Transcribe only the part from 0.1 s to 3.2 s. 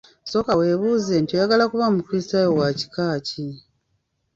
Sooka webuuze nti oyagala kuba mukristayo wa kika